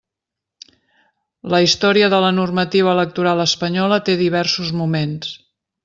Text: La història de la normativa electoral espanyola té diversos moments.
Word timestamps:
La 1.55 1.59
història 1.65 2.09
de 2.15 2.21
la 2.25 2.31
normativa 2.39 2.91
electoral 2.97 3.45
espanyola 3.47 4.01
té 4.09 4.17
diversos 4.27 4.77
moments. 4.83 5.39